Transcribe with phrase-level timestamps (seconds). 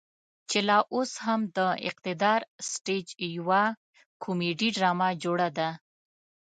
[0.49, 3.07] چې لا اوس هم د اقتدار سټيج
[3.37, 3.63] يوه
[4.23, 5.69] کميډي ډرامه جوړه ده.